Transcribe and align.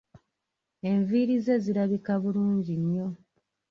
Enviiri 0.89 1.35
ze 1.45 1.55
zirabika 1.63 2.13
bulungi 2.21 2.73
nnyo. 2.81 3.07